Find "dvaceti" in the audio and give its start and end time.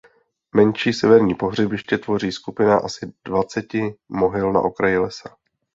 3.25-3.95